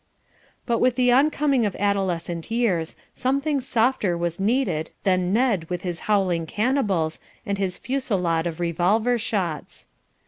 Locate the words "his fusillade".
7.59-8.47